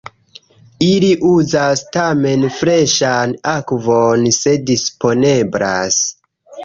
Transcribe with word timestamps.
Ili 0.85 1.09
uzas 1.31 1.83
tamen 1.97 2.47
freŝan 2.55 3.35
akvon 3.55 4.25
se 4.39 4.55
disponeblas. 4.71 6.01